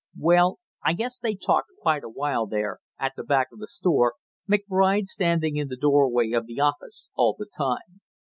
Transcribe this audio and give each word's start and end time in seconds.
"Well, 0.17 0.57
I 0.83 0.93
guess 0.93 1.19
they 1.19 1.35
talked 1.35 1.67
quite 1.79 2.03
a 2.03 2.09
while 2.09 2.47
there 2.47 2.79
at 2.97 3.13
the 3.15 3.23
back 3.23 3.49
of 3.53 3.59
the 3.59 3.67
store, 3.67 4.15
McBride 4.49 5.05
standing 5.05 5.57
in 5.57 5.67
the 5.67 5.77
doorway 5.77 6.31
of 6.31 6.47
the 6.47 6.59
office 6.59 7.11
all 7.15 7.35
the 7.37 7.45
time. 7.45 8.01